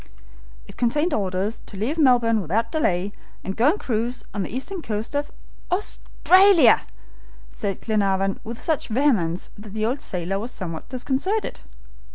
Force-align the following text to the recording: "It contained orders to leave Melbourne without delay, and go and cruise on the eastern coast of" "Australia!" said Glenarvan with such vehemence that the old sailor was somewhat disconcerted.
"It 0.65 0.77
contained 0.77 1.13
orders 1.13 1.61
to 1.67 1.77
leave 1.77 1.99
Melbourne 1.99 2.41
without 2.41 2.71
delay, 2.71 3.11
and 3.43 3.55
go 3.55 3.69
and 3.69 3.79
cruise 3.79 4.23
on 4.33 4.41
the 4.41 4.49
eastern 4.49 4.81
coast 4.81 5.13
of" 5.15 5.29
"Australia!" 5.71 6.87
said 7.51 7.81
Glenarvan 7.81 8.39
with 8.43 8.59
such 8.59 8.87
vehemence 8.87 9.51
that 9.59 9.75
the 9.75 9.85
old 9.85 10.01
sailor 10.01 10.39
was 10.39 10.49
somewhat 10.49 10.89
disconcerted. 10.89 11.59